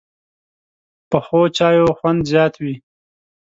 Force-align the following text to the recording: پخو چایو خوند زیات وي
پخو 1.09 1.39
چایو 1.57 1.87
خوند 1.97 2.21
زیات 2.29 2.53
وي 2.63 2.75